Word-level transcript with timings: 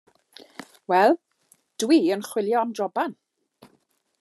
Wel, 0.91 1.13
dwi 1.83 1.99
yn 2.17 2.25
chwilio 2.31 2.59
am 2.65 2.75
joban. 2.79 3.17